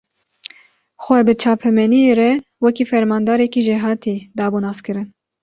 Xwe, 1.03 1.19
bi 1.27 1.33
çapemeniyê 1.41 2.13
re 2.19 2.31
wekî 2.63 2.85
fermandarekî 2.91 3.61
jêhatî, 3.67 4.15
dabû 4.37 4.57
naskirin 4.65 5.07